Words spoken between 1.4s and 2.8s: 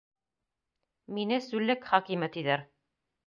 сүллек хакимы, тиҙәр.